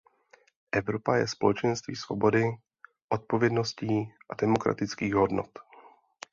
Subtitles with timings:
[0.71, 2.43] Evropa je společenství svobody,
[3.09, 5.49] odpovědností a demokratických hodnot.